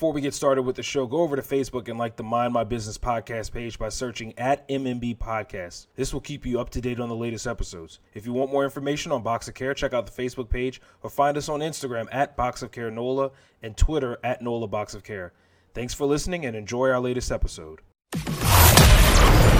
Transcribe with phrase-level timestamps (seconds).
[0.00, 2.54] before we get started with the show, go over to Facebook and like the Mind
[2.54, 5.88] My Business podcast page by searching at MMB Podcast.
[5.94, 7.98] This will keep you up to date on the latest episodes.
[8.14, 11.10] If you want more information on Box of Care, check out the Facebook page or
[11.10, 13.30] find us on Instagram at Box of Care NOLA
[13.62, 15.34] and Twitter at NOLA Box of Care.
[15.74, 17.80] Thanks for listening and enjoy our latest episode.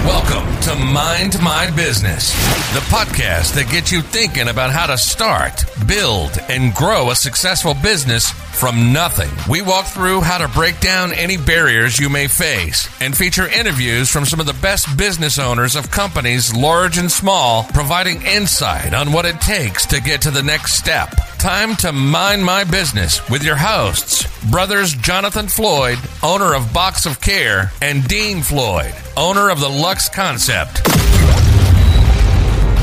[0.06, 2.32] Welcome to Mind My Business,
[2.72, 7.74] the podcast that gets you thinking about how to start, build, and grow a successful
[7.74, 9.28] business from nothing.
[9.50, 14.08] We walk through how to break down any barriers you may face and feature interviews
[14.08, 19.12] from some of the best business owners of companies large and small, providing insight on
[19.12, 21.12] what it takes to get to the next step.
[21.38, 27.20] Time to mind my business with your hosts, brothers Jonathan Floyd, owner of Box of
[27.20, 30.82] Care, and Dean Floyd, owner of the Lux Concept.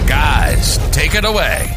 [0.08, 1.76] Guys, take it away.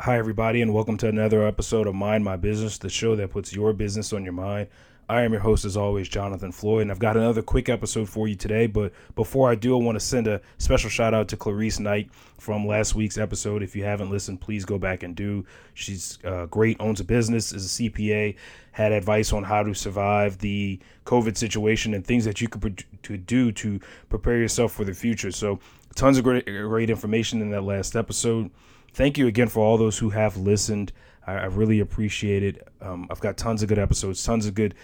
[0.00, 3.52] Hi, everybody, and welcome to another episode of Mind My Business, the show that puts
[3.52, 4.66] your business on your mind.
[5.08, 8.26] I am your host, as always, Jonathan Floyd, and I've got another quick episode for
[8.26, 8.66] you today.
[8.66, 12.10] But before I do, I want to send a special shout out to Clarice Knight
[12.38, 13.62] from last week's episode.
[13.62, 15.44] If you haven't listened, please go back and do.
[15.74, 18.36] She's uh, great, owns a business, is a CPA,
[18.70, 23.16] had advice on how to survive the COVID situation and things that you could to
[23.16, 25.30] do to prepare yourself for the future.
[25.30, 25.60] So,
[25.94, 28.50] tons of great, great information in that last episode.
[28.94, 30.92] Thank you again for all those who have listened.
[31.26, 32.68] I, I really appreciate it.
[32.80, 34.74] Um, I've got tons of good episodes, tons of good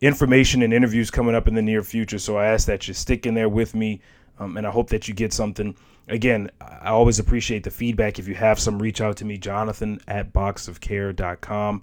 [0.00, 2.18] information and interviews coming up in the near future.
[2.18, 4.00] So I ask that you stick in there with me,
[4.38, 5.74] um, and I hope that you get something.
[6.08, 8.18] Again, I always appreciate the feedback.
[8.18, 11.82] If you have some, reach out to me, Jonathan at boxofcare.com.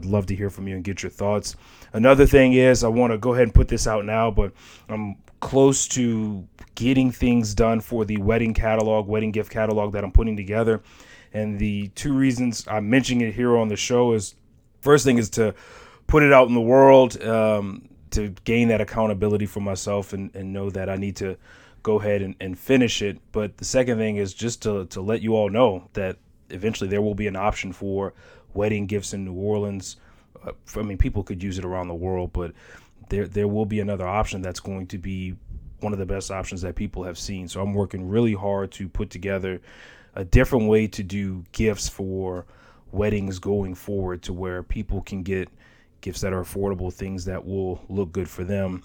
[0.00, 1.56] I'd love to hear from you and get your thoughts.
[1.92, 4.52] Another thing is, I want to go ahead and put this out now, but
[4.88, 10.12] I'm close to getting things done for the wedding catalog, wedding gift catalog that I'm
[10.12, 10.82] putting together.
[11.32, 14.34] And the two reasons I'm mentioning it here on the show is
[14.80, 15.54] first thing is to
[16.06, 20.52] put it out in the world, um, to gain that accountability for myself and, and
[20.52, 21.36] know that I need to
[21.82, 23.18] go ahead and, and finish it.
[23.32, 26.16] But the second thing is just to, to let you all know that
[26.50, 28.14] eventually there will be an option for
[28.56, 29.96] wedding gifts in New Orleans.
[30.44, 32.52] Uh, I mean, people could use it around the world, but
[33.08, 35.36] there there will be another option that's going to be
[35.80, 37.48] one of the best options that people have seen.
[37.48, 39.60] So I'm working really hard to put together
[40.14, 42.46] a different way to do gifts for
[42.92, 45.50] weddings going forward to where people can get
[46.00, 48.82] gifts that are affordable, things that will look good for them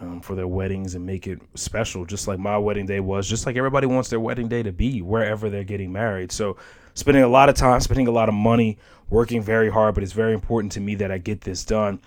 [0.00, 3.46] um, for their weddings and make it special, just like my wedding day was, just
[3.46, 6.30] like everybody wants their wedding day to be wherever they're getting married.
[6.30, 6.56] So,
[6.98, 8.76] spending a lot of time, spending a lot of money,
[9.08, 12.00] working very hard, but it's very important to me that I get this done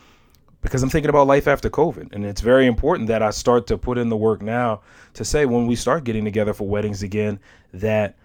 [0.61, 2.13] because I'm thinking about life after COVID.
[2.13, 4.81] And it's very important that I start to put in the work now
[5.13, 7.39] to say when we start getting together for weddings again,
[7.73, 8.17] that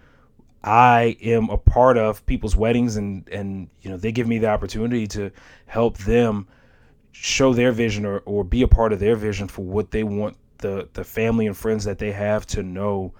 [0.63, 4.49] I am a part of people's weddings and and you know they give me the
[4.49, 5.31] opportunity to
[5.67, 6.47] help them
[7.13, 10.35] show their vision or, or be a part of their vision for what they want
[10.57, 13.13] the the family and friends that they have to know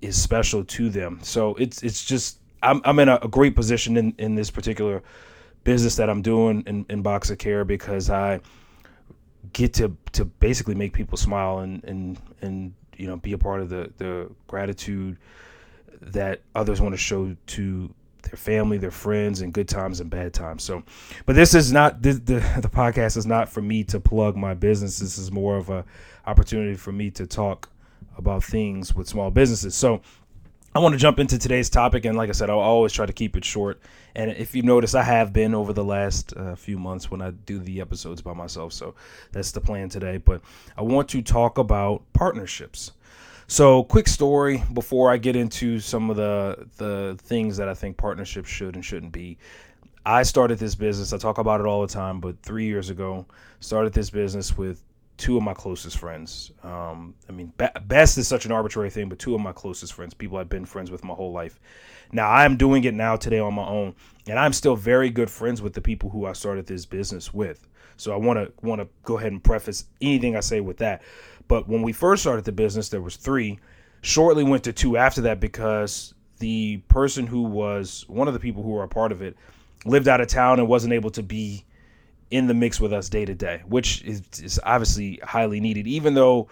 [0.00, 1.18] is special to them.
[1.22, 5.02] So it's it's just I'm I'm in a, a great position in, in this particular
[5.64, 8.40] business that I'm doing in, in Box of Care because I
[9.52, 13.60] get to to basically make people smile and and and you know be a part
[13.60, 15.16] of the the gratitude
[16.00, 20.34] that others want to show to their family, their friends, in good times and bad
[20.34, 20.62] times.
[20.62, 20.82] So,
[21.26, 24.54] but this is not the, the the podcast is not for me to plug my
[24.54, 24.98] business.
[24.98, 25.84] This is more of a
[26.26, 27.70] opportunity for me to talk
[28.18, 29.74] about things with small businesses.
[29.74, 30.00] So,
[30.76, 33.12] I want to jump into today's topic, and like I said, I'll always try to
[33.14, 33.80] keep it short.
[34.14, 37.30] And if you notice, I have been over the last uh, few months when I
[37.30, 38.74] do the episodes by myself.
[38.74, 38.94] So
[39.32, 40.18] that's the plan today.
[40.18, 40.42] But
[40.76, 42.92] I want to talk about partnerships.
[43.46, 47.96] So, quick story before I get into some of the the things that I think
[47.96, 49.38] partnerships should and shouldn't be.
[50.04, 51.14] I started this business.
[51.14, 53.24] I talk about it all the time, but three years ago,
[53.60, 54.82] started this business with
[55.16, 56.52] two of my closest friends.
[56.62, 59.92] Um, I mean, be- best is such an arbitrary thing, but two of my closest
[59.92, 61.58] friends, people I've been friends with my whole life.
[62.12, 63.94] Now I'm doing it now today on my own,
[64.28, 67.66] and I'm still very good friends with the people who I started this business with.
[67.96, 71.02] So I want to want to go ahead and preface anything I say with that.
[71.48, 73.58] But when we first started the business, there was three.
[74.02, 78.62] Shortly went to two after that because the person who was one of the people
[78.62, 79.36] who were a part of it
[79.84, 81.64] lived out of town and wasn't able to be
[82.30, 85.86] in the mix with us day to day, which is, is obviously highly needed.
[85.86, 86.48] Even though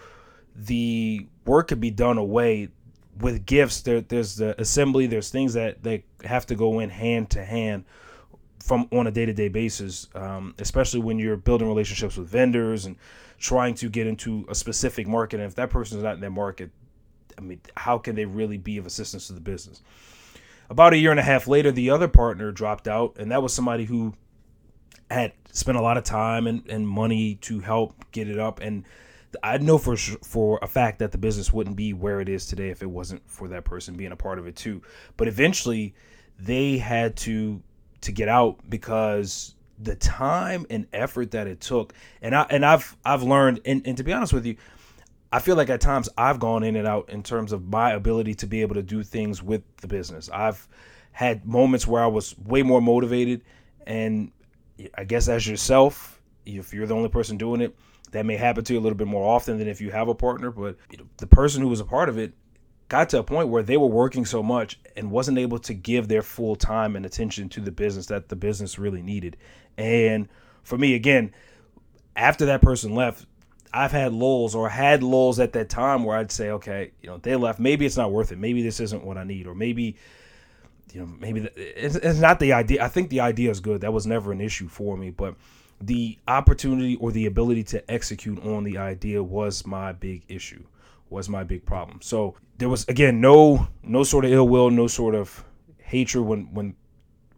[0.55, 2.69] the work could be done away
[3.19, 7.29] with gifts, there, there's the assembly, there's things that they have to go in hand
[7.31, 7.85] to hand
[8.63, 12.85] from on a day to day basis, um, especially when you're building relationships with vendors
[12.85, 12.95] and
[13.37, 15.39] trying to get into a specific market.
[15.39, 16.71] And if that person is not in that market,
[17.37, 19.81] I mean, how can they really be of assistance to the business?
[20.69, 23.53] About a year and a half later, the other partner dropped out, and that was
[23.53, 24.15] somebody who
[25.09, 28.85] had spent a lot of time and, and money to help get it up and
[29.43, 32.69] I know for for a fact that the business wouldn't be where it is today
[32.69, 34.81] if it wasn't for that person being a part of it too.
[35.17, 35.93] But eventually,
[36.39, 37.61] they had to
[38.01, 42.95] to get out because the time and effort that it took, and I and I've
[43.03, 44.55] I've learned, and, and to be honest with you,
[45.31, 48.35] I feel like at times I've gone in and out in terms of my ability
[48.35, 50.29] to be able to do things with the business.
[50.29, 50.67] I've
[51.11, 53.41] had moments where I was way more motivated,
[53.85, 54.31] and
[54.95, 57.75] I guess as yourself, if you're the only person doing it
[58.11, 60.15] that may happen to you a little bit more often than if you have a
[60.15, 60.51] partner.
[60.51, 60.77] But
[61.17, 62.33] the person who was a part of it
[62.87, 66.07] got to a point where they were working so much and wasn't able to give
[66.07, 69.37] their full time and attention to the business that the business really needed.
[69.77, 70.29] And
[70.63, 71.33] for me, again,
[72.15, 73.25] after that person left,
[73.73, 77.17] I've had lulls or had lulls at that time where I'd say, okay, you know,
[77.17, 77.59] they left.
[77.59, 78.37] Maybe it's not worth it.
[78.37, 79.97] Maybe this isn't what I need, or maybe,
[80.93, 82.83] you know, maybe it's, it's not the idea.
[82.83, 83.81] I think the idea is good.
[83.81, 85.35] That was never an issue for me, but
[85.81, 90.63] the opportunity or the ability to execute on the idea was my big issue
[91.09, 94.87] was my big problem so there was again no no sort of ill will no
[94.87, 95.43] sort of
[95.77, 96.75] hatred when when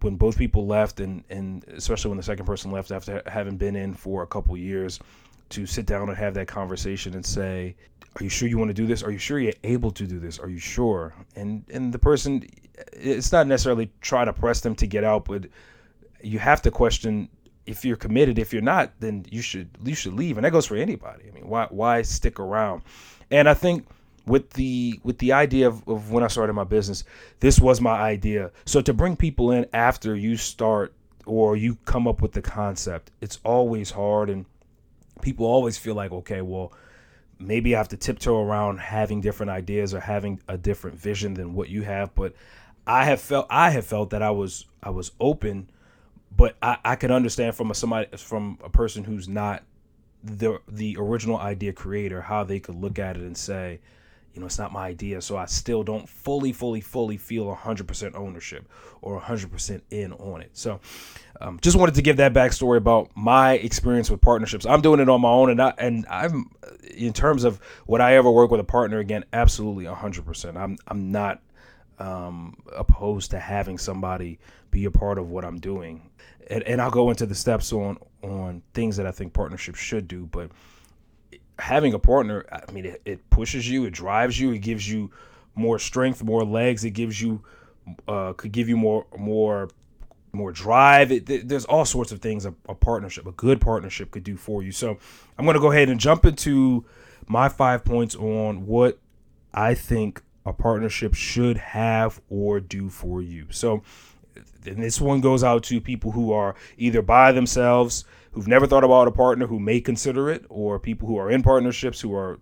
[0.01, 3.75] when both people left and and especially when the second person left after having been
[3.75, 4.99] in for a couple years
[5.49, 7.75] to sit down and have that conversation and say
[8.19, 10.19] are you sure you want to do this are you sure you're able to do
[10.19, 12.47] this are you sure and and the person
[12.93, 15.45] it's not necessarily try to press them to get out but
[16.21, 17.29] you have to question
[17.67, 20.65] if you're committed, if you're not, then you should you should leave, and that goes
[20.65, 21.25] for anybody.
[21.27, 22.81] I mean, why why stick around?
[23.29, 23.85] And I think
[24.25, 27.03] with the with the idea of, of when I started my business,
[27.41, 28.51] this was my idea.
[28.65, 30.93] So to bring people in after you start
[31.25, 34.45] or you come up with the concept, it's always hard, and
[35.21, 36.71] people always feel like, okay, well,
[37.37, 41.53] maybe I have to tiptoe around having different ideas or having a different vision than
[41.53, 42.33] what you have, but
[42.87, 45.69] I have felt I have felt that I was I was open
[46.35, 49.63] but I, I could understand from a somebody from a person who's not
[50.23, 53.79] the the original idea creator how they could look at it and say
[54.33, 55.19] you know it's not my idea.
[55.21, 58.69] So i still don't fully fully fully feel 100% ownership
[59.01, 60.51] or 100% in on it.
[60.53, 60.79] So
[61.41, 64.65] um, just wanted to give that backstory about my experience with partnerships.
[64.65, 66.51] I'm doing it on my own and i and i'm
[66.95, 69.25] in terms of would i ever work with a partner again?
[69.33, 71.41] Absolutely 100% i'm i'm not
[71.99, 74.39] um, opposed to having somebody
[74.71, 76.09] be a part of what I'm doing.
[76.49, 80.07] And, and I'll go into the steps on on things that I think partnerships should
[80.07, 80.25] do.
[80.25, 80.51] But
[81.59, 85.11] having a partner, I mean, it, it pushes you, it drives you, it gives you
[85.55, 86.83] more strength, more legs.
[86.83, 87.43] It gives you
[88.07, 89.69] uh, could give you more more
[90.33, 91.11] more drive.
[91.11, 94.61] It, there's all sorts of things a, a, partnership, a good partnership, could do for
[94.61, 94.71] you.
[94.71, 94.97] So
[95.37, 96.85] I'm going to go ahead and jump into
[97.27, 98.99] my five points on what
[99.53, 103.45] I think a partnership should have or do for you.
[103.49, 103.83] So,
[104.65, 108.85] and this one goes out to people who are either by themselves, who've never thought
[108.85, 112.39] about a partner, who may consider it, or people who are in partnerships who are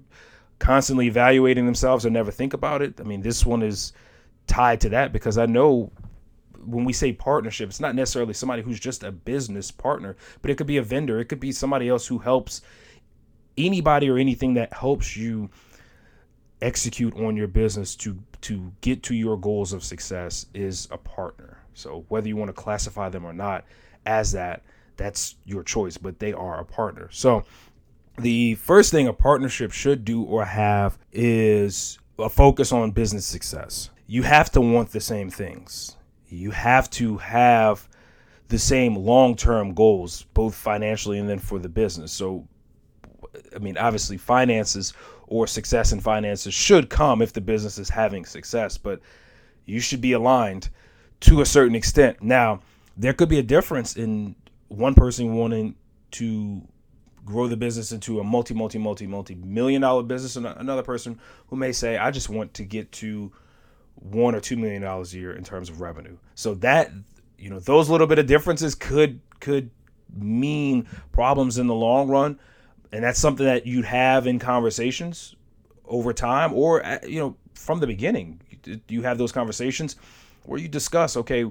[0.60, 3.02] constantly evaluating themselves or never think about it.
[3.02, 3.92] I mean, this one is
[4.46, 5.92] tied to that because I know
[6.64, 10.58] when we say partnership, it's not necessarily somebody who's just a business partner, but it
[10.58, 12.62] could be a vendor, it could be somebody else who helps
[13.58, 15.50] anybody or anything that helps you
[16.66, 21.60] execute on your business to to get to your goals of success is a partner.
[21.74, 23.66] So whether you want to classify them or not
[24.06, 24.64] as that,
[24.98, 27.10] that's your choice, but they are a partner.
[27.12, 27.44] So
[28.18, 33.90] the first thing a partnership should do or have is a focus on business success.
[34.08, 35.98] You have to want the same things.
[36.30, 37.88] You have to have
[38.48, 42.12] the same long-term goals, both financially and then for the business.
[42.12, 42.48] So
[43.56, 44.94] I mean, obviously finances
[45.28, 49.00] or success in finances should come if the business is having success, but
[49.66, 50.70] you should be aligned
[51.22, 52.22] to a certain extent.
[52.22, 52.62] Now,
[52.96, 54.36] there could be a difference in
[54.68, 55.76] one person wanting
[56.12, 56.62] to
[57.26, 61.20] grow the business into a multi, multi, multi, multi million dollar business, and another person
[61.48, 63.32] who may say, I just want to get to
[63.96, 66.18] one or two million dollars a year in terms of revenue.
[66.36, 66.92] So that
[67.38, 69.70] you know, those little bit of differences could could
[70.16, 72.40] mean problems in the long run
[72.92, 75.36] and that's something that you'd have in conversations
[75.86, 78.42] over time or uh, you know from the beginning.
[78.88, 79.96] You have those conversations
[80.44, 81.46] where you discuss okay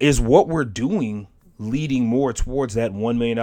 [0.00, 1.26] is what we're doing
[1.58, 3.38] leading more towards that $1 million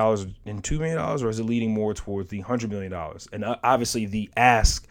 [0.45, 2.93] and $2 million or is it leading more towards the $100 million
[3.33, 4.87] and uh, obviously the ask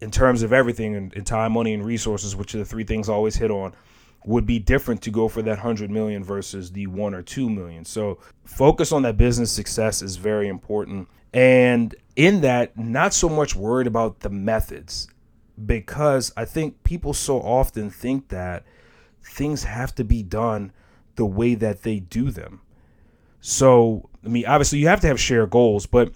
[0.00, 3.14] in terms of everything in, time money and resources which are the three things I
[3.14, 3.72] always hit on
[4.26, 7.84] would be different to go for that 100 million versus the 1 or 2 million.
[7.84, 13.54] So focus on that business success is very important and in that, not so much
[13.54, 15.08] worried about the methods
[15.64, 18.64] because I think people so often think that
[19.22, 20.72] things have to be done
[21.16, 22.60] the way that they do them.
[23.40, 26.12] So, I mean, obviously you have to have shared goals, but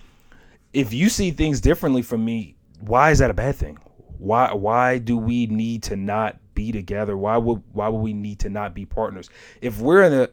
[0.72, 3.78] if you see things differently from me, why is that a bad thing?
[4.18, 7.16] Why why do we need to not be together?
[7.16, 9.30] Why would why would we need to not be partners?
[9.62, 10.28] If we're in a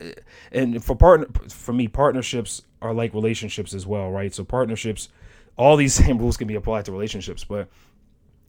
[0.51, 4.33] and for partner for me, partnerships are like relationships as well, right?
[4.33, 5.07] So partnerships,
[5.55, 7.69] all these same rules can be applied to relationships, but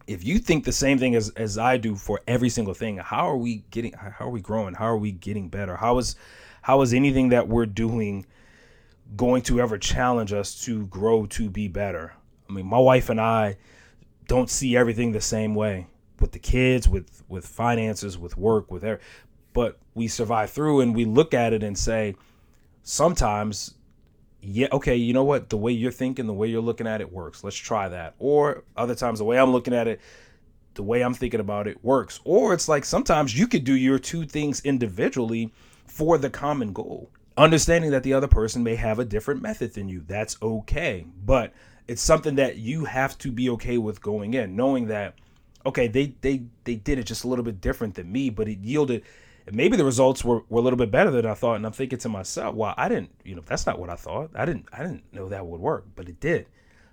[0.08, 3.30] if you think the same thing as as I do for every single thing, how
[3.30, 4.74] are we getting how are we growing?
[4.74, 5.76] How are we getting better?
[5.76, 6.16] How is
[6.62, 8.26] how is anything that we're doing
[9.16, 12.14] going to ever challenge us to grow to be better?
[12.50, 13.56] I mean, my wife and I
[14.26, 15.86] don't see everything the same way
[16.20, 19.06] with the kids, with with finances, with work, with everything.
[19.52, 22.14] but we survive through and we look at it and say
[22.82, 23.74] sometimes
[24.40, 25.50] yeah, okay, you know what?
[25.50, 27.42] The way you're thinking, the way you're looking at it works.
[27.42, 28.14] Let's try that.
[28.18, 30.00] Or other times, the way I'm looking at it,
[30.74, 32.20] the way I'm thinking about it works.
[32.24, 35.52] Or it's like sometimes you could do your two things individually
[35.86, 37.10] for the common goal.
[37.36, 41.06] Understanding that the other person may have a different method than you, that's okay.
[41.24, 41.52] But
[41.88, 45.14] it's something that you have to be okay with going in, knowing that,
[45.66, 48.58] okay, they they they did it just a little bit different than me, but it
[48.58, 49.04] yielded
[49.52, 51.54] maybe the results were, were a little bit better than I thought.
[51.54, 54.30] And I'm thinking to myself, well, I didn't, you know, that's not what I thought.
[54.34, 56.46] I didn't, I didn't know that would work, but it did.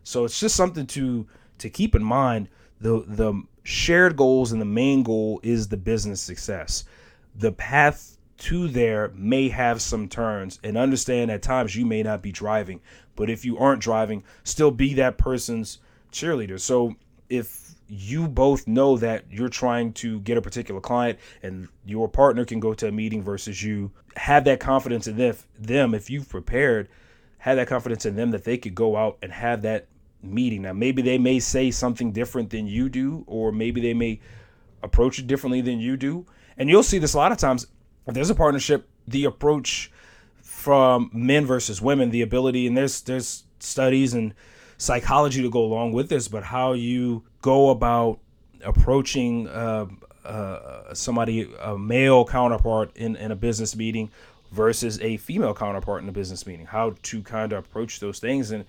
[0.04, 2.50] So it's just something to to keep in mind.
[2.80, 6.84] The the shared goals and the main goal is the business success.
[7.36, 12.22] The path to there may have some turns, and understand at times you may not
[12.22, 12.82] be driving,
[13.16, 15.80] but if you aren't driving, still be that person's
[16.12, 16.60] cheerleader.
[16.60, 16.96] So
[17.30, 22.46] if you both know that you're trying to get a particular client and your partner
[22.46, 23.92] can go to a meeting versus you.
[24.16, 26.90] Have that confidence in them, them if you've prepared
[27.46, 29.86] have that confidence in them that they could go out and have that
[30.24, 30.64] meeting.
[30.64, 34.20] Now maybe they may say something different than you do or maybe they may
[34.82, 36.26] approach it differently than you do.
[36.58, 37.68] And you'll see this a lot of times
[38.08, 39.92] if there's a partnership the approach
[40.42, 44.34] from men versus women the ability and there's there's studies and
[44.78, 48.18] psychology to go along with this, but how you go about
[48.64, 49.86] approaching uh,
[50.26, 54.10] uh, somebody, a male counterpart in, in a business meeting
[54.52, 58.50] versus a female counterpart in a business meeting, how to kind of approach those things.
[58.50, 58.66] And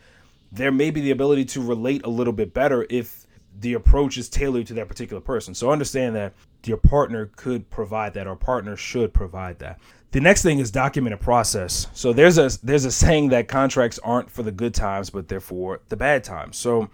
[0.52, 3.26] there may be the ability to relate a little bit better if
[3.60, 5.54] the approach is tailored to that particular person.
[5.54, 6.34] So understand that
[6.66, 9.80] your partner could provide that, or partner should provide that.
[10.10, 11.86] The next thing is document a process.
[11.94, 15.40] So there's a there's a saying that contracts aren't for the good times, but they're
[15.40, 16.58] for the bad times.
[16.58, 16.90] So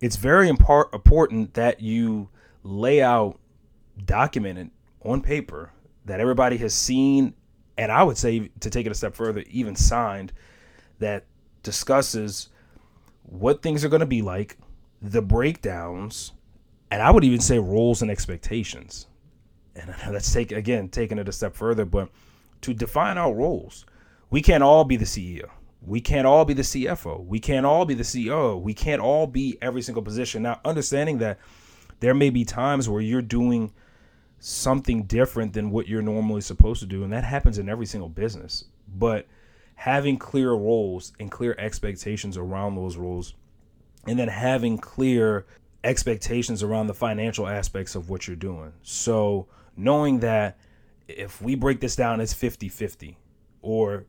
[0.00, 2.28] it's very impar- important that you
[2.62, 3.38] lay out
[4.04, 4.70] documented
[5.02, 5.72] on paper
[6.04, 7.34] that everybody has seen,
[7.76, 10.32] and I would say to take it a step further, even signed,
[10.98, 11.24] that
[11.62, 12.48] discusses
[13.22, 14.56] what things are going to be like,
[15.02, 16.32] the breakdowns,
[16.90, 19.06] and I would even say roles and expectations.
[19.76, 22.10] And let's take again taking it a step further, but
[22.62, 23.86] to define our roles.
[24.30, 25.48] We can't all be the CEO.
[25.82, 27.24] We can't all be the CFO.
[27.24, 28.60] We can't all be the CEO.
[28.60, 30.42] We can't all be every single position.
[30.42, 31.38] Now, understanding that
[32.00, 33.72] there may be times where you're doing
[34.38, 38.08] something different than what you're normally supposed to do, and that happens in every single
[38.08, 38.64] business.
[38.88, 39.26] But
[39.74, 43.34] having clear roles and clear expectations around those roles,
[44.06, 45.46] and then having clear
[45.84, 48.72] expectations around the financial aspects of what you're doing.
[48.82, 49.46] So,
[49.76, 50.58] knowing that
[51.08, 53.18] if we break this down, it's 50 50.
[53.62, 54.04] Or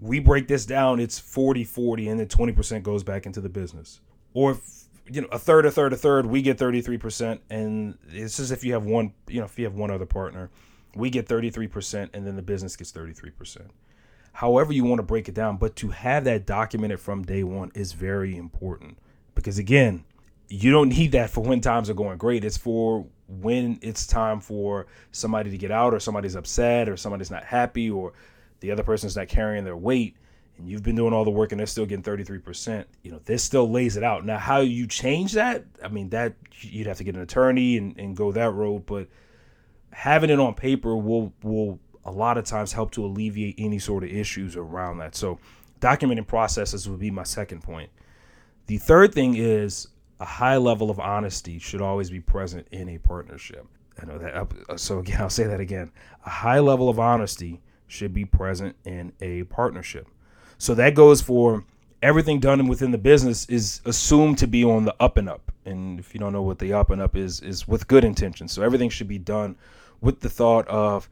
[0.00, 4.00] we break this down, it's 40 40, and then 20% goes back into the business.
[4.32, 7.40] Or, if, you know, a third, a third, a third, we get 33%.
[7.50, 10.50] And it's as if you have one, you know, if you have one other partner,
[10.94, 13.68] we get 33%, and then the business gets 33%.
[14.32, 17.72] However, you want to break it down, but to have that documented from day one
[17.74, 18.96] is very important
[19.34, 20.04] because, again,
[20.48, 22.44] you don't need that for when times are going great.
[22.44, 27.30] It's for when it's time for somebody to get out or somebody's upset or somebody's
[27.30, 28.12] not happy or
[28.60, 30.16] the other person's not carrying their weight
[30.60, 33.42] and you've been doing all the work and they're still getting 33%, you know, this
[33.42, 34.26] still lays it out.
[34.26, 37.98] Now, how you change that, I mean, that you'd have to get an attorney and,
[37.98, 39.08] and go that road, but
[39.92, 44.04] having it on paper will, will a lot of times help to alleviate any sort
[44.04, 45.14] of issues around that.
[45.14, 45.38] So
[45.80, 47.90] documenting processes would be my second point.
[48.66, 49.88] The third thing is
[50.20, 53.66] a high level of honesty should always be present in a partnership.
[54.00, 54.34] I know that.
[54.68, 55.90] Uh, so again, I'll say that again.
[56.26, 60.06] A high level of honesty should be present in a partnership.
[60.58, 61.64] So that goes for
[62.02, 65.52] everything done within the business is assumed to be on the up and up.
[65.64, 68.52] And if you don't know what the up and up is, is with good intentions.
[68.52, 69.56] So everything should be done
[70.00, 71.08] with the thought of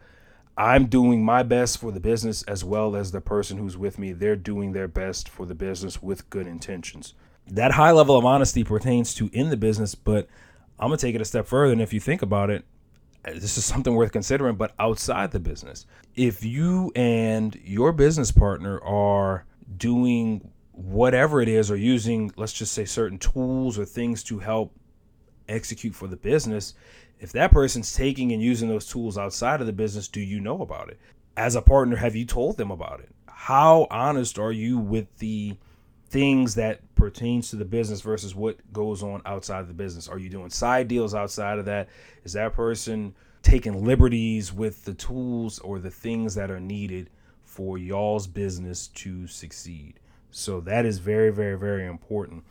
[0.57, 4.13] I'm doing my best for the business as well as the person who's with me.
[4.13, 7.15] They're doing their best for the business with good intentions
[7.51, 10.29] that high level of honesty pertains to in the business, but
[10.79, 11.73] I'm gonna take it a step further.
[11.73, 12.65] And if you think about it,
[13.35, 15.87] this is something worth considering, but outside the business.
[16.15, 19.45] If you and your business partner are
[19.77, 24.75] doing whatever it is or using, let's just say, certain tools or things to help
[25.49, 26.75] execute for the business,
[27.21, 30.63] if that person's taking and using those tools outside of the business, do you know
[30.63, 30.99] about it?
[31.37, 33.11] As a partner, have you told them about it?
[33.27, 35.57] How honest are you with the
[36.11, 40.09] things that pertains to the business versus what goes on outside of the business?
[40.09, 41.89] Are you doing side deals outside of that?
[42.25, 47.11] Is that person taking liberties with the tools or the things that are needed
[47.45, 50.01] for y'all's business to succeed?
[50.31, 52.45] So that is very, very, very important.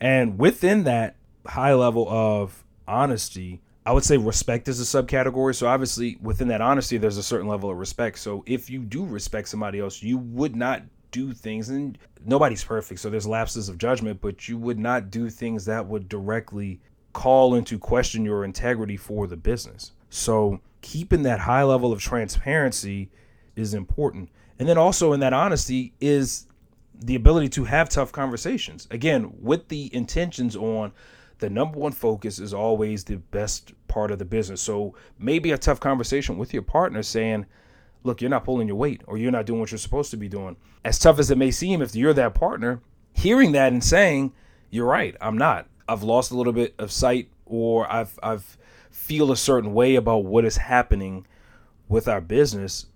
[0.00, 5.54] And within that high level of honesty, I would say respect is a subcategory.
[5.54, 8.18] So obviously within that honesty, there's a certain level of respect.
[8.18, 13.00] So if you do respect somebody else, you would not do things and nobody's perfect.
[13.00, 16.80] So there's lapses of judgment, but you would not do things that would directly
[17.12, 19.92] call into question your integrity for the business.
[20.10, 23.10] So keeping that high level of transparency
[23.56, 24.30] is important.
[24.58, 26.46] And then also in that honesty is
[26.94, 28.88] the ability to have tough conversations.
[28.90, 30.92] Again, with the intentions on
[31.38, 34.60] the number one focus is always the best part of the business.
[34.60, 37.46] So maybe a tough conversation with your partner saying,
[38.02, 40.28] look, you're not pulling your weight or you're not doing what you're supposed to be
[40.28, 40.56] doing.
[40.84, 42.80] As tough as it may seem, if you're that partner,
[43.12, 44.32] hearing that and saying,
[44.70, 45.66] you're right, I'm not.
[45.88, 48.58] I've lost a little bit of sight or I've I've
[48.90, 51.26] feel a certain way about what is happening
[51.88, 52.86] with our business.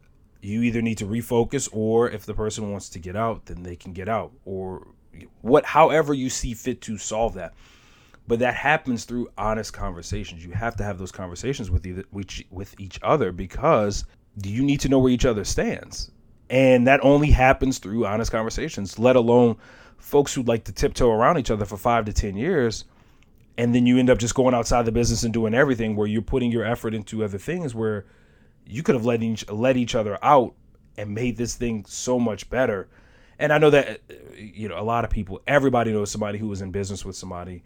[0.43, 3.77] You either need to refocus or if the person wants to get out, then they
[3.77, 4.89] can get out or
[5.41, 7.55] what however you see fit to solve that
[8.27, 10.45] but that happens through honest conversations.
[10.45, 14.05] You have to have those conversations with either with each other because
[14.43, 16.11] you need to know where each other stands,
[16.51, 18.99] and that only happens through honest conversations.
[18.99, 19.57] Let alone
[19.99, 22.85] folks who like to tiptoe around each other for five to ten years,
[23.59, 26.23] and then you end up just going outside the business and doing everything where you're
[26.23, 28.07] putting your effort into other things where
[28.67, 30.55] you could have let each let each other out
[30.97, 32.89] and made this thing so much better.
[33.39, 36.49] And I know that uh, you know a lot of people, everybody knows somebody who
[36.49, 37.62] was in business with somebody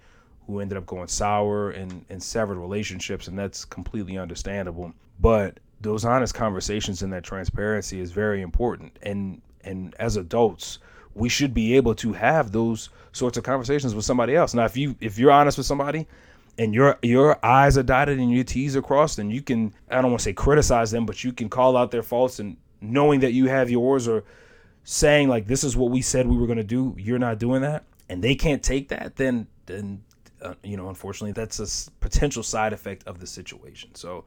[0.47, 4.93] who ended up going sour and, and severed relationships, and that's completely understandable.
[5.19, 8.99] But those honest conversations and that transparency is very important.
[9.03, 10.79] And and as adults,
[11.15, 14.55] we should be able to have those sorts of conversations with somebody else.
[14.55, 16.07] Now, if you if you're honest with somebody
[16.59, 20.03] and your your I's are dotted and your T's are crossed, then you can I
[20.03, 23.21] don't want to say criticize them, but you can call out their faults and knowing
[23.21, 24.25] that you have yours or
[24.85, 27.63] saying like this is what we said we were going to do, you're not doing
[27.63, 30.03] that, and they can't take that, then then
[30.43, 33.95] uh, you know, unfortunately, that's a potential side effect of the situation.
[33.95, 34.25] So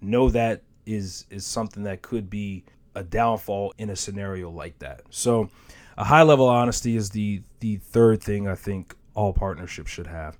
[0.00, 2.64] know that is is something that could be
[2.94, 5.02] a downfall in a scenario like that.
[5.10, 5.48] So
[5.96, 10.06] a high level of honesty is the the third thing I think all partnerships should
[10.06, 10.36] have.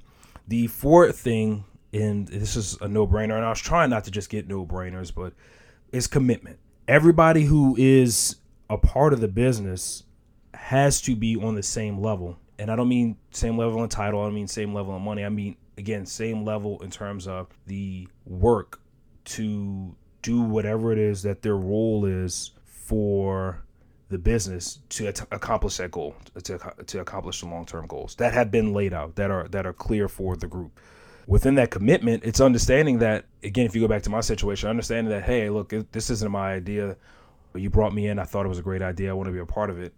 [0.49, 4.11] The fourth thing, and this is a no brainer, and I was trying not to
[4.11, 5.35] just get no brainers, but
[5.93, 6.59] is commitment.
[6.89, 8.37] Everybody who is
[8.69, 10.05] a part of the business
[10.55, 14.23] has to be on the same level and I don't mean same level in title.
[14.23, 15.25] I mean same level in money.
[15.25, 18.81] I mean again same level in terms of the work
[19.25, 23.63] to do whatever it is that their role is for
[24.09, 28.73] the business to accomplish that goal to, to accomplish the long-term goals that have been
[28.73, 30.79] laid out that are that are clear for the group.
[31.27, 35.11] Within that commitment it's understanding that again if you go back to my situation understanding
[35.11, 36.97] that hey look this isn't my idea.
[37.55, 38.19] You brought me in.
[38.19, 39.11] I thought it was a great idea.
[39.11, 39.93] I want to be a part of it.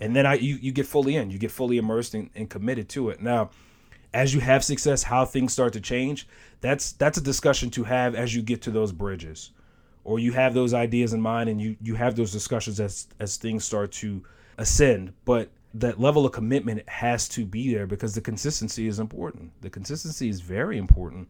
[0.00, 3.10] And then I you, you get fully in, you get fully immersed and committed to
[3.10, 3.20] it.
[3.20, 3.50] Now,
[4.12, 6.26] as you have success, how things start to change,
[6.60, 9.50] that's that's a discussion to have as you get to those bridges,
[10.06, 13.36] or you have those ideas in mind and you you have those discussions as as
[13.36, 14.22] things start to
[14.56, 15.12] ascend.
[15.24, 19.50] But that level of commitment has to be there because the consistency is important.
[19.60, 21.28] The consistency is very important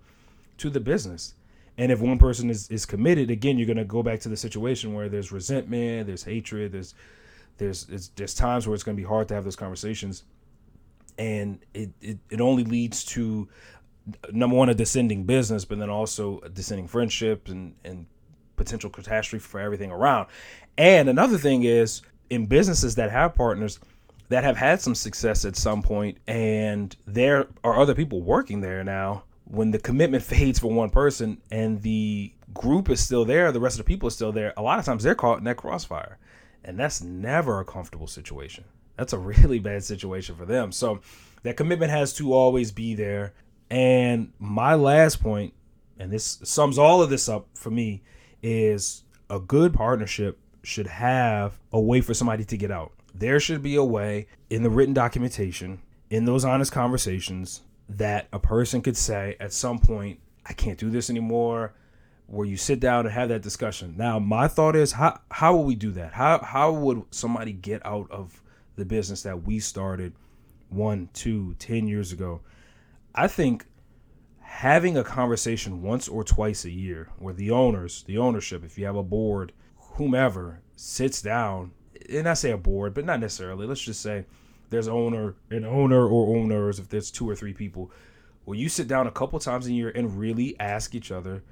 [0.59, 1.35] to the business.
[1.79, 4.37] And if one person is, is committed, again, you're going to go back to the
[4.37, 6.95] situation where there's resentment, there's hatred, there's
[7.59, 10.25] there's there's times where it's going to be hard to have those conversations,
[11.17, 13.49] and it, it it only leads to
[14.33, 18.07] number one a descending business, but then also a descending friendship and and
[18.57, 20.27] potential catastrophe for everything around.
[20.79, 23.79] And another thing is in businesses that have partners
[24.29, 28.83] that have had some success at some point and there are other people working there
[28.83, 33.61] now when the commitment fades for one person and the group is still there the
[33.61, 35.57] rest of the people are still there a lot of times they're caught in that
[35.57, 36.19] crossfire
[36.67, 38.65] and that's never a comfortable situation.
[38.97, 40.73] That's a really bad situation for them.
[40.73, 41.01] So
[41.45, 43.33] that commitment has to always be there.
[43.71, 45.55] And my last point,
[45.99, 48.03] and this sums all of this up for me,
[48.47, 52.93] is a good partnership should have a way for somebody to get out.
[53.13, 55.81] There should be a way in the written documentation,
[56.11, 60.91] in those honest conversations, that a person could say at some point, I can't do
[60.91, 61.75] this anymore.
[62.27, 63.95] where you sit down and have that discussion.
[63.97, 66.13] Now, my thought is how how will we do that?
[66.13, 68.43] How how would somebody get out of
[68.77, 70.13] the business that we started
[70.69, 72.41] one, two, ten years ago?
[73.15, 73.67] I think
[74.57, 78.87] having a conversation once or twice a year where the owners, the ownership, if you
[78.87, 81.71] have a board, whomever sits down,
[82.09, 83.67] and I say a board, but not necessarily.
[83.67, 84.25] Let's just say
[84.71, 87.91] there's owner, an owner or owners, if there's two or three people,
[88.47, 91.45] where you sit down a couple times a year and really ask each other,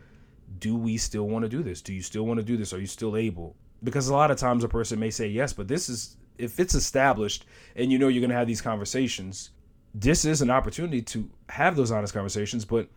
[0.58, 1.82] do we still want to do this?
[1.82, 2.72] Do you still want to do this?
[2.72, 3.54] Are you still able?
[3.82, 6.74] Because a lot of times a person may say yes, but this is if it's
[6.74, 7.44] established
[7.76, 9.50] and you know you're going to have these conversations,
[9.94, 12.88] this is an opportunity to have those honest conversations, but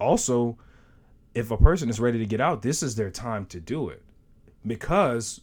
[0.00, 0.56] also
[1.34, 4.02] if a person is ready to get out, this is their time to do it.
[4.66, 5.42] Because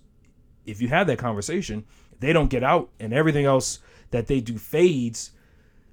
[0.66, 1.86] if you have that conversation,
[2.20, 5.32] they don't get out and everything else that they do fades,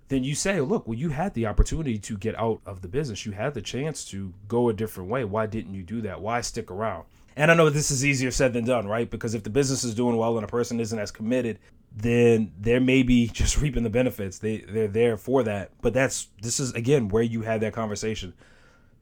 [0.09, 3.27] then you say, look, well, you had the opportunity to get out of the business.
[3.27, 5.25] You had the chance to go a different way.
[5.25, 6.21] Why didn't you do that?
[6.21, 7.05] Why stick around?
[7.37, 9.09] And I know this is easier said than done, right?
[9.09, 11.59] Because if the business is doing well and a person isn't as committed,
[11.95, 14.39] then they're maybe just reaping the benefits.
[14.39, 15.71] They they're there for that.
[15.81, 18.35] But that's this is again where you had that conversation.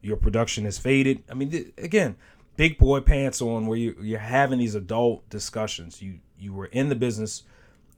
[0.01, 1.23] Your production has faded.
[1.29, 2.15] I mean, th- again,
[2.55, 6.01] big boy pants on where you you're having these adult discussions.
[6.01, 7.43] You you were in the business,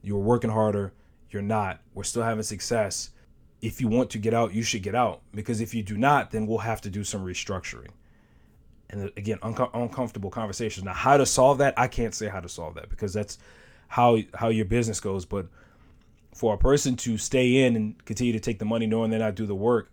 [0.01, 0.93] you were working harder,
[1.29, 1.81] you're not.
[1.93, 3.11] We're still having success.
[3.61, 6.31] If you want to get out, you should get out because if you do not,
[6.31, 7.89] then we'll have to do some restructuring.
[8.89, 10.83] And uh, again, uncomfortable conversations.
[10.83, 11.75] Now, how to solve that?
[11.77, 13.37] I can't say how to solve that because that's
[13.91, 15.25] how how your business goes.
[15.25, 15.47] But
[16.33, 19.35] for a person to stay in and continue to take the money knowing they're not
[19.35, 19.91] do the work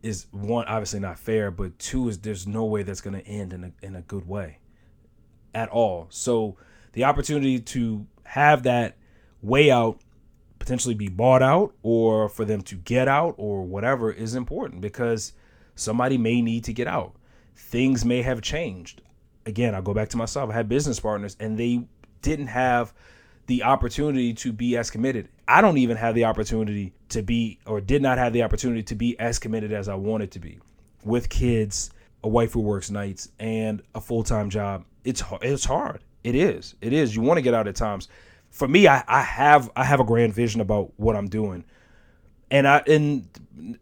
[0.00, 3.52] is one obviously not fair, but two is there's no way that's going to end
[3.52, 4.58] in a in a good way
[5.54, 6.06] at all.
[6.08, 6.56] So
[6.92, 8.96] the opportunity to have that
[9.42, 10.00] way out
[10.60, 15.32] potentially be bought out or for them to get out or whatever is important because
[15.74, 17.16] somebody may need to get out.
[17.56, 19.02] Things may have changed.
[19.46, 20.50] Again, I'll go back to myself.
[20.50, 21.86] I had business partners and they
[22.22, 22.92] didn't have
[23.46, 25.28] the opportunity to be as committed.
[25.46, 28.94] I don't even have the opportunity to be or did not have the opportunity to
[28.94, 30.58] be as committed as I wanted to be
[31.04, 31.90] with kids,
[32.24, 34.84] a wife who works nights and a full-time job.
[35.04, 36.02] It's it's hard.
[36.24, 36.74] It is.
[36.80, 37.14] It is.
[37.14, 38.08] You want to get out at times
[38.56, 41.64] for me, I, I have I have a grand vision about what I'm doing,
[42.50, 43.28] and I and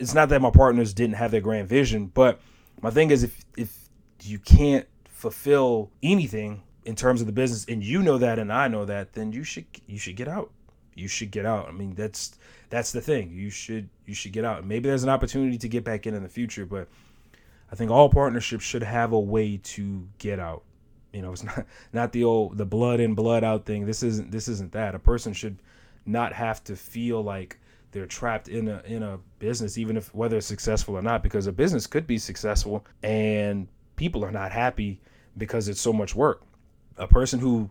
[0.00, 2.40] it's not that my partners didn't have their grand vision, but
[2.82, 3.88] my thing is if if
[4.22, 8.68] you can't fulfill anything in terms of the business, and you know that, and I
[8.68, 10.50] know that, then you should you should get out.
[10.94, 11.68] You should get out.
[11.68, 12.36] I mean, that's
[12.70, 13.32] that's the thing.
[13.32, 14.64] You should you should get out.
[14.64, 16.88] Maybe there's an opportunity to get back in in the future, but
[17.72, 20.62] I think all partnerships should have a way to get out.
[21.12, 23.86] You know, it's not not the old the blood in blood out thing.
[23.86, 24.94] This isn't this isn't that.
[24.94, 25.58] A person should
[26.06, 27.58] not have to feel like
[27.92, 31.46] they're trapped in a in a business, even if whether it's successful or not, because
[31.46, 35.00] a business could be successful and people are not happy
[35.36, 36.42] because it's so much work.
[36.96, 37.70] A person who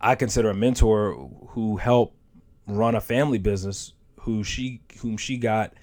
[0.00, 2.16] I consider a mentor who helped
[2.66, 5.74] run a family business, who she whom she got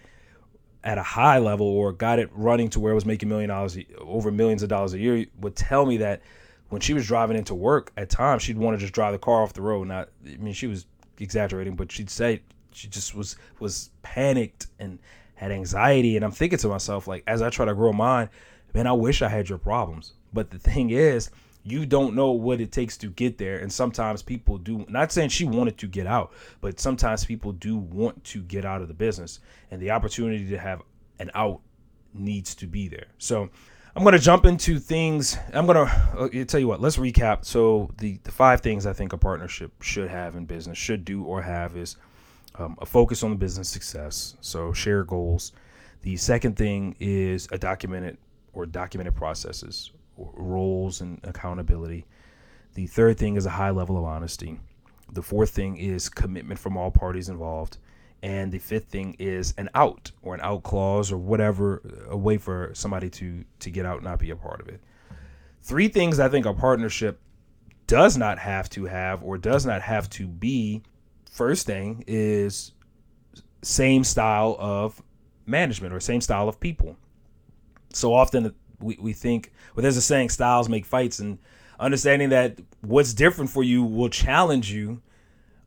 [0.83, 3.77] at a high level or got it running to where it was making million dollars
[3.99, 6.21] over millions of dollars a year would tell me that
[6.69, 9.43] when she was driving into work at times she'd want to just drive the car
[9.43, 9.87] off the road.
[9.87, 10.85] Not i mean she was
[11.19, 14.99] exaggerating but she'd say she just was was panicked and
[15.35, 16.15] had anxiety.
[16.15, 18.29] And i'm thinking to myself like as i try to grow mine
[18.73, 20.13] man i wish i had your problems.
[20.31, 21.29] But the thing is
[21.63, 25.29] you don't know what it takes to get there and sometimes people do not saying
[25.29, 28.93] she wanted to get out but sometimes people do want to get out of the
[28.93, 29.39] business
[29.71, 30.81] and the opportunity to have
[31.19, 31.59] an out
[32.13, 33.49] needs to be there so
[33.95, 35.37] I'm going to jump into things.
[35.53, 37.43] I'm going to uh, tell you what, let's recap.
[37.43, 41.23] So, the, the five things I think a partnership should have in business, should do
[41.23, 41.97] or have is
[42.55, 44.37] um, a focus on the business success.
[44.41, 45.53] So, share goals.
[46.03, 48.17] The second thing is a documented
[48.53, 49.91] or documented processes,
[50.33, 52.05] roles, and accountability.
[52.73, 54.59] The third thing is a high level of honesty.
[55.11, 57.77] The fourth thing is commitment from all parties involved.
[58.21, 62.37] And the fifth thing is an out or an out clause or whatever, a way
[62.37, 64.81] for somebody to to get out and not be a part of it.
[65.61, 67.21] Three things I think a partnership
[67.87, 70.83] does not have to have or does not have to be.
[71.31, 72.73] First thing is
[73.61, 75.01] same style of
[75.45, 76.97] management or same style of people.
[77.93, 81.39] So often we, we think, well, there's a saying, styles make fights, and
[81.79, 85.01] understanding that what's different for you will challenge you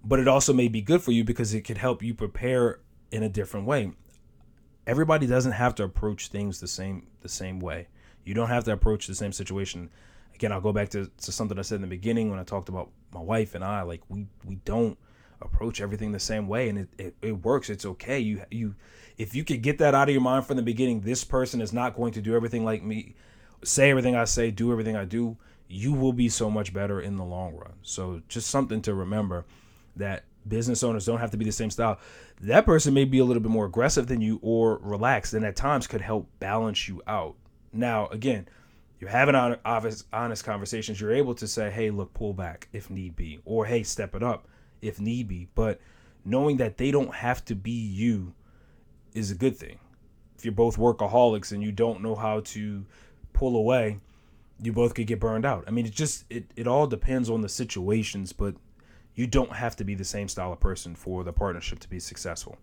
[0.05, 3.22] but it also may be good for you because it could help you prepare in
[3.22, 3.92] a different way.
[4.87, 7.88] Everybody doesn't have to approach things the same the same way.
[8.25, 9.90] You don't have to approach the same situation.
[10.35, 12.68] Again, I'll go back to, to something I said in the beginning when I talked
[12.68, 13.83] about my wife and I.
[13.83, 14.98] Like we we don't
[15.44, 17.70] approach everything the same way, and it, it, it works.
[17.70, 18.18] It's okay.
[18.18, 18.74] You you
[19.18, 21.72] if you could get that out of your mind from the beginning, this person is
[21.72, 23.14] not going to do everything like me
[23.64, 25.37] say everything I say, do everything I do,
[25.68, 27.74] you will be so much better in the long run.
[27.83, 29.44] So just something to remember
[29.96, 31.98] that business owners don't have to be the same style.
[32.40, 35.57] That person may be a little bit more aggressive than you or relaxed, and at
[35.57, 37.37] times could help balance you out.
[37.72, 38.48] Now, again,
[38.98, 41.00] you're having honest, honest conversations.
[41.00, 44.22] You're able to say, "Hey, look, pull back if need be," or "Hey, step it
[44.22, 44.46] up
[44.82, 45.80] if need be." But
[46.24, 48.34] knowing that they don't have to be you
[49.14, 49.78] is a good thing.
[50.36, 52.84] If you're both workaholics and you don't know how to
[53.32, 54.00] pull away,
[54.60, 55.64] you both could get burned out.
[55.66, 58.54] I mean, it just it, it all depends on the situations, but
[59.14, 62.00] you don't have to be the same style of person for the partnership to be
[62.00, 62.58] successful.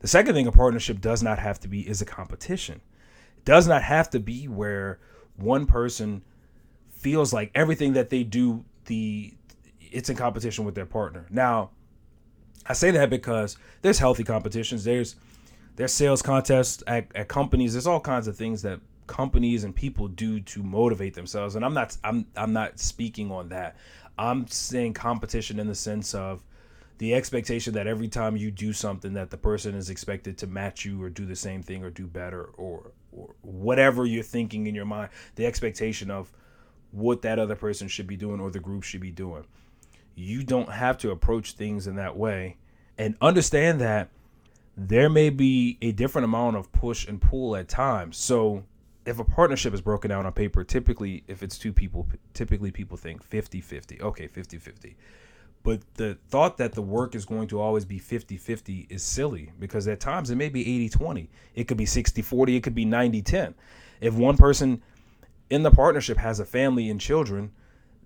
[0.00, 2.80] The second thing a partnership does not have to be is a competition.
[3.36, 4.98] It does not have to be where
[5.36, 6.22] one person
[6.90, 9.34] feels like everything that they do the
[9.92, 11.26] it's in competition with their partner.
[11.30, 11.70] Now,
[12.66, 14.84] I say that because there's healthy competitions.
[14.84, 15.16] There's
[15.76, 17.72] there's sales contests at, at companies.
[17.72, 21.56] There's all kinds of things that companies and people do to motivate themselves.
[21.56, 23.76] And I'm not I'm I'm not speaking on that.
[24.18, 26.44] I'm saying competition in the sense of
[26.98, 30.84] the expectation that every time you do something that the person is expected to match
[30.84, 34.74] you or do the same thing or do better or or whatever you're thinking in
[34.74, 36.30] your mind, the expectation of
[36.92, 39.44] what that other person should be doing or the group should be doing.
[40.14, 42.56] You don't have to approach things in that way
[42.98, 44.10] and understand that
[44.76, 48.16] there may be a different amount of push and pull at times.
[48.16, 48.64] So
[49.06, 52.96] if a partnership is broken down on paper, typically if it's two people, typically people
[52.96, 54.00] think 50-50.
[54.00, 54.94] Okay, 50-50.
[55.62, 59.86] But the thought that the work is going to always be 50-50 is silly because
[59.88, 61.28] at times it may be 80-20.
[61.54, 63.54] It could be 60-40, it could be 90-10.
[64.00, 64.82] If one person
[65.50, 67.52] in the partnership has a family and children,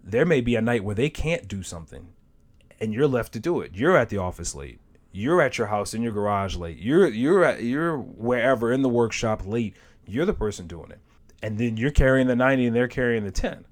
[0.05, 2.09] there may be a night where they can't do something
[2.81, 3.73] and you're left to do it.
[3.75, 4.81] You're at the office late.
[5.11, 6.79] You're at your house in your garage late.
[6.79, 9.75] You're you're at you're wherever in the workshop late
[10.07, 11.01] you're the person doing it.
[11.43, 13.65] And then you're carrying the 90 and they're carrying the 10.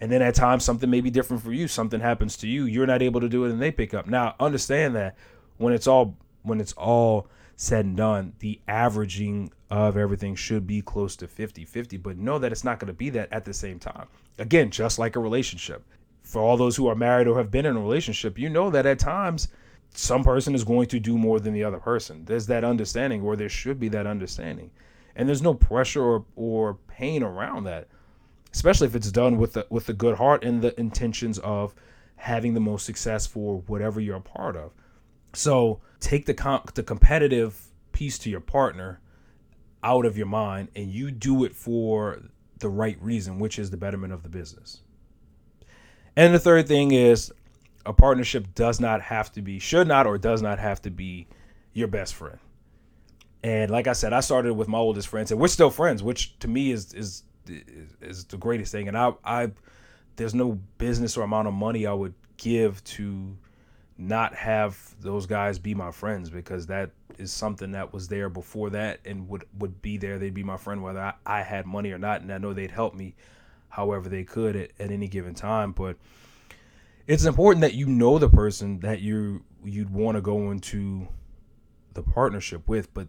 [0.00, 1.68] And then at times something may be different for you.
[1.68, 2.64] Something happens to you.
[2.64, 4.06] You're not able to do it and they pick up.
[4.06, 5.16] Now, understand that
[5.58, 7.28] when it's all when it's all
[7.60, 12.52] said and done, the averaging of everything should be close to 50-50, but know that
[12.52, 14.06] it's not going to be that at the same time.
[14.38, 15.84] Again, just like a relationship.
[16.22, 18.86] For all those who are married or have been in a relationship, you know that
[18.86, 19.48] at times
[19.92, 22.24] some person is going to do more than the other person.
[22.24, 24.70] There's that understanding, or there should be that understanding
[25.16, 27.88] and there's no pressure or, or pain around that
[28.52, 31.74] especially if it's done with the, with a good heart and the intentions of
[32.16, 34.72] having the most success for whatever you're a part of
[35.32, 39.00] so take the com- the competitive piece to your partner
[39.82, 42.20] out of your mind and you do it for
[42.58, 44.82] the right reason which is the betterment of the business
[46.16, 47.32] and the third thing is
[47.86, 51.26] a partnership does not have to be should not or does not have to be
[51.72, 52.38] your best friend
[53.42, 56.38] and like I said, I started with my oldest friends, and we're still friends, which
[56.40, 57.22] to me is is
[58.00, 58.88] is the greatest thing.
[58.88, 59.50] And I I
[60.16, 63.36] there's no business or amount of money I would give to
[64.00, 68.70] not have those guys be my friends because that is something that was there before
[68.70, 70.18] that and would would be there.
[70.18, 72.70] They'd be my friend whether I, I had money or not, and I know they'd
[72.70, 73.14] help me
[73.68, 75.72] however they could at, at any given time.
[75.72, 75.96] But
[77.06, 81.08] it's important that you know the person that you you'd want to go into
[81.92, 83.08] the partnership with, but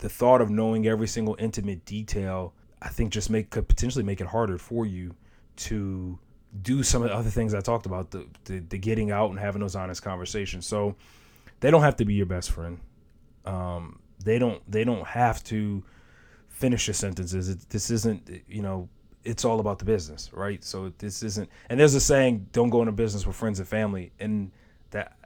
[0.00, 4.20] the thought of knowing every single intimate detail, I think just make could potentially make
[4.20, 5.14] it harder for you
[5.56, 6.18] to
[6.62, 9.38] do some of the other things I talked about, the, the, the getting out and
[9.38, 10.66] having those honest conversations.
[10.66, 10.96] So
[11.60, 12.78] they don't have to be your best friend.
[13.44, 15.84] Um, they don't they don't have to
[16.48, 17.48] finish your sentences.
[17.48, 18.88] It, this isn't you know
[19.24, 20.62] it's all about the business, right?
[20.64, 21.48] So this isn't.
[21.68, 24.50] And there's a saying, "Don't go into business with friends and family." And
[24.90, 25.16] that,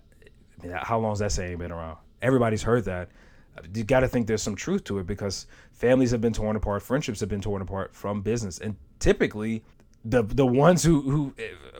[0.61, 1.99] I mean, how long has that saying been around?
[2.21, 3.09] Everybody's heard that
[3.75, 6.83] you got to think there's some truth to it because families have been torn apart,
[6.83, 9.63] friendships have been torn apart from business, and typically
[10.05, 11.35] the the ones who who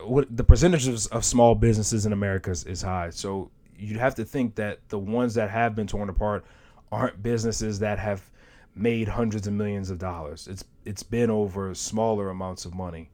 [0.05, 3.09] what, the percentages of small businesses in America is, is high.
[3.09, 6.45] So you'd have to think that the ones that have been torn apart
[6.91, 8.29] aren't businesses that have
[8.75, 10.47] made hundreds of millions of dollars.
[10.47, 13.09] It's it's been over smaller amounts of money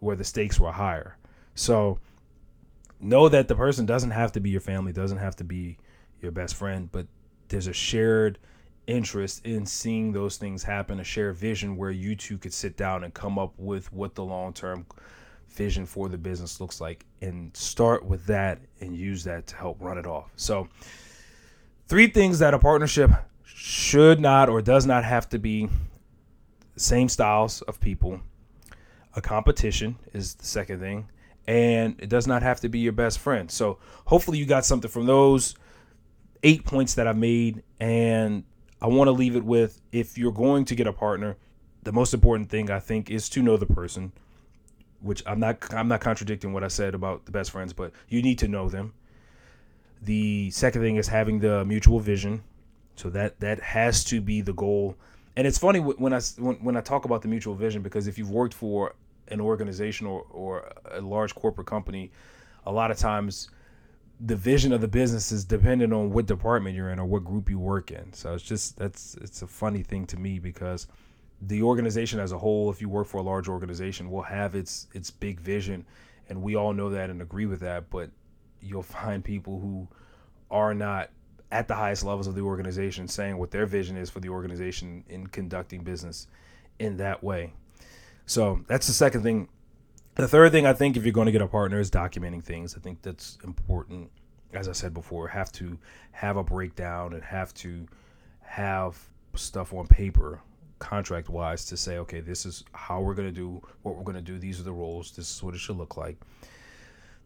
[0.00, 1.16] where the stakes were higher.
[1.54, 1.98] So
[3.00, 5.78] know that the person doesn't have to be your family, doesn't have to be
[6.20, 7.06] your best friend, but
[7.48, 8.38] there's a shared
[8.88, 13.04] interest in seeing those things happen, a shared vision where you two could sit down
[13.04, 14.86] and come up with what the long term
[15.48, 19.76] vision for the business looks like and start with that and use that to help
[19.80, 20.30] run it off.
[20.36, 20.68] So,
[21.86, 23.10] three things that a partnership
[23.44, 25.68] should not or does not have to be
[26.76, 28.20] same styles of people.
[29.16, 31.08] A competition is the second thing,
[31.46, 33.50] and it does not have to be your best friend.
[33.50, 35.54] So, hopefully, you got something from those
[36.42, 38.44] eight points that I've made, and
[38.80, 41.36] I want to leave it with if you're going to get a partner,
[41.82, 44.12] the most important thing I think is to know the person,
[45.00, 48.22] which I'm not I'm not contradicting what I said about the best friends, but you
[48.22, 48.94] need to know them.
[50.02, 52.42] The second thing is having the mutual vision.
[52.96, 54.96] So that that has to be the goal.
[55.36, 58.18] And it's funny when I when, when I talk about the mutual vision because if
[58.18, 58.94] you've worked for
[59.28, 62.10] an organization or, or a large corporate company,
[62.64, 63.50] a lot of times
[64.20, 67.48] the vision of the business is dependent on what department you're in or what group
[67.48, 68.12] you work in.
[68.12, 70.88] So it's just that's it's a funny thing to me because
[71.40, 74.88] the organization as a whole, if you work for a large organization, will have its
[74.92, 75.86] its big vision,
[76.28, 77.90] and we all know that and agree with that.
[77.90, 78.10] But
[78.60, 79.88] you'll find people who
[80.50, 81.10] are not
[81.50, 85.04] at the highest levels of the organization saying what their vision is for the organization
[85.08, 86.26] in conducting business
[86.78, 87.52] in that way.
[88.26, 89.48] So that's the second thing
[90.18, 92.76] the third thing I think if you're going to get a partner is documenting things.
[92.76, 94.10] I think that's important.
[94.52, 95.78] As I said before, have to
[96.12, 97.86] have a breakdown and have to
[98.40, 98.98] have
[99.34, 100.40] stuff on paper
[100.80, 104.16] contract wise to say, okay, this is how we're going to do what we're going
[104.16, 104.38] to do.
[104.38, 105.12] These are the roles.
[105.12, 106.16] This is what it should look like.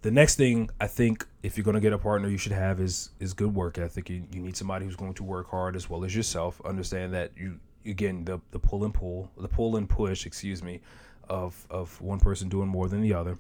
[0.03, 2.81] The next thing I think if you're going to get a partner, you should have
[2.81, 4.11] is is good work ethic.
[4.11, 6.61] You, you need somebody who's going to work hard as well as yourself.
[6.65, 10.81] Understand that you again the the pull and pull, the pull and push, excuse me,
[11.29, 13.39] of of one person doing more than the other.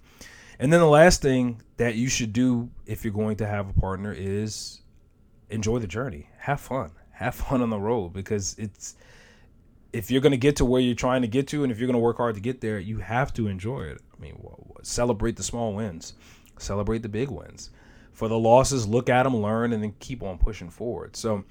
[0.58, 3.72] And then the last thing that you should do if you're going to have a
[3.72, 4.82] partner is
[5.50, 6.28] enjoy the journey.
[6.38, 6.92] Have fun.
[7.12, 8.96] Have fun on the road because it's
[9.92, 11.86] if you're going to get to where you're trying to get to and if you're
[11.86, 14.00] going to work hard to get there, you have to enjoy it.
[14.16, 14.38] I mean,
[14.82, 16.14] celebrate the small wins.
[16.58, 17.70] Celebrate the big wins.
[18.12, 21.16] For the losses, look at them, learn and then keep on pushing forward.
[21.16, 21.44] So,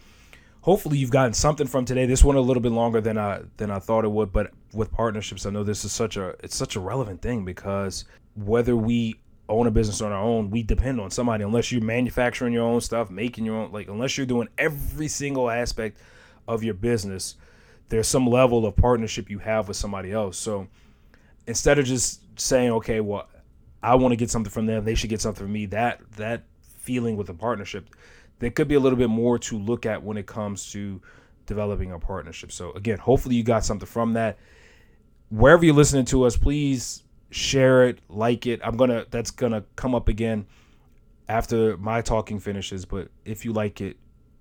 [0.62, 2.06] hopefully you've gotten something from today.
[2.06, 4.91] This one a little bit longer than I than I thought it would, but with
[4.91, 9.19] partnerships, I know this is such a it's such a relevant thing because whether we
[9.50, 11.43] own a business on our own, we depend on somebody.
[11.43, 15.50] Unless you're manufacturing your own stuff, making your own like unless you're doing every single
[15.50, 16.00] aspect
[16.47, 17.36] of your business,
[17.89, 20.38] there's some level of partnership you have with somebody else.
[20.38, 20.67] So
[21.47, 23.28] instead of just saying, okay, well,
[23.84, 25.65] I want to get something from them, they should get something from me.
[25.65, 26.43] That that
[26.78, 27.89] feeling with a partnership
[28.41, 30.99] there could be a little bit more to look at when it comes to
[31.45, 32.51] developing a partnership.
[32.51, 34.38] So again, hopefully you got something from that.
[35.30, 38.60] Wherever you're listening to us, please share it, like it.
[38.63, 40.47] I'm gonna that's gonna come up again
[41.30, 42.84] after my talking finishes.
[42.84, 43.97] But if you like it,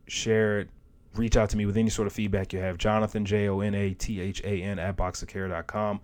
[0.08, 0.70] share it.
[1.14, 2.78] Reach out to me with any sort of feedback you have.
[2.78, 6.00] Jonathan J O N A T H A N at boxofcare.com.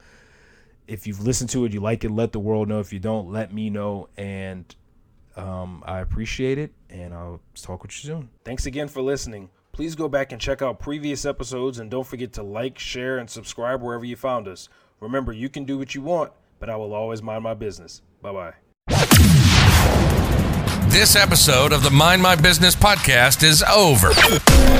[0.86, 2.78] If you've listened to it, you like it, let the world know.
[2.78, 4.08] If you don't, let me know.
[4.16, 4.72] And
[5.36, 8.30] um, I appreciate it, and I'll talk with you soon.
[8.44, 9.50] Thanks again for listening.
[9.72, 13.28] Please go back and check out previous episodes, and don't forget to like, share, and
[13.28, 14.68] subscribe wherever you found us.
[15.00, 18.00] Remember, you can do what you want, but I will always mind my business.
[18.22, 18.65] Bye bye.
[20.96, 24.08] This episode of the Mind My Business podcast is over.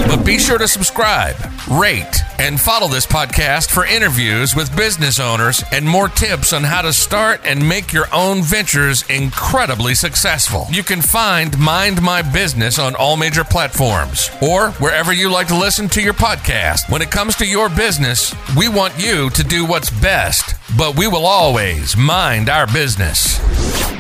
[0.09, 1.37] But be sure to subscribe,
[1.71, 6.81] rate, and follow this podcast for interviews with business owners and more tips on how
[6.81, 10.67] to start and make your own ventures incredibly successful.
[10.71, 15.59] You can find Mind My Business on all major platforms or wherever you like to
[15.59, 16.91] listen to your podcast.
[16.91, 21.09] When it comes to your business, we want you to do what's best, but we
[21.09, 23.96] will always mind our business.